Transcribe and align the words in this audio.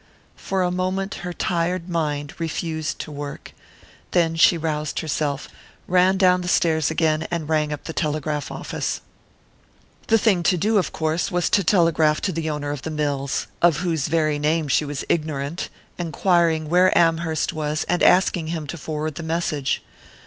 For 0.35 0.63
a 0.63 0.71
moment 0.71 1.13
her 1.21 1.31
tired 1.31 1.87
mind 1.87 2.33
refused 2.39 2.97
to 3.01 3.11
work; 3.11 3.53
then 4.13 4.35
she 4.35 4.57
roused 4.57 5.01
herself, 5.01 5.47
ran 5.85 6.17
down 6.17 6.41
the 6.41 6.47
stairs 6.47 6.89
again, 6.89 7.27
and 7.29 7.47
rang 7.47 7.71
up 7.71 7.83
the 7.83 7.93
telegraph 7.93 8.49
office. 8.49 9.01
The 10.07 10.17
thing 10.17 10.41
to 10.41 10.57
do, 10.57 10.79
of 10.79 10.91
course, 10.91 11.29
was 11.29 11.51
to 11.51 11.63
telegraph 11.63 12.19
to 12.21 12.31
the 12.31 12.49
owner 12.49 12.71
of 12.71 12.81
the 12.81 12.89
mills 12.89 13.45
of 13.61 13.81
whose 13.85 14.07
very 14.07 14.39
name 14.39 14.67
she 14.69 14.85
was 14.85 15.05
ignorant! 15.07 15.69
enquiring 15.99 16.67
where 16.67 16.97
Amherst 16.97 17.53
was, 17.53 17.83
and 17.83 18.01
asking 18.01 18.47
him 18.47 18.65
to 18.65 18.79
forward 18.79 19.13
the 19.21 19.21
message. 19.21 19.83